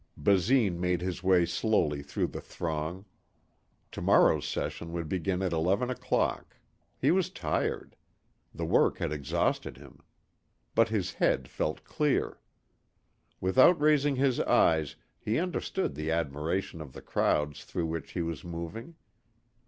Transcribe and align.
Basine 0.17 0.79
made 0.79 0.99
his 1.01 1.21
way 1.21 1.45
slowly 1.45 2.01
through 2.01 2.25
the 2.25 2.41
throng. 2.41 3.05
Tomorrow's 3.91 4.47
session 4.47 4.91
would 4.93 5.07
begin 5.07 5.43
at 5.43 5.53
eleven 5.53 5.91
o'clock. 5.91 6.57
He 6.97 7.11
was 7.11 7.29
tired. 7.29 7.95
The 8.51 8.65
work 8.65 8.97
had 8.97 9.11
exhausted 9.13 9.77
him. 9.77 9.99
But 10.73 10.89
his 10.89 11.13
head 11.13 11.47
felt 11.47 11.83
clear. 11.83 12.39
Without 13.39 13.79
raising 13.79 14.15
his 14.15 14.39
eyes 14.39 14.95
he 15.19 15.37
understood 15.37 15.93
the 15.93 16.09
admiration 16.09 16.81
of 16.81 16.93
the 16.93 17.03
crowds 17.03 17.63
through 17.63 17.85
which 17.85 18.13
he 18.13 18.23
was 18.23 18.43
moving. 18.43 18.95